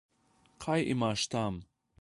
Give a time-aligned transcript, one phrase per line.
[0.65, 1.65] Kaj imaš tam?